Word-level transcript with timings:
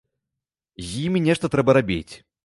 З 0.87 0.95
імі 1.07 1.21
нешта 1.27 1.51
трэба 1.57 1.71
рабіць. 1.79 2.09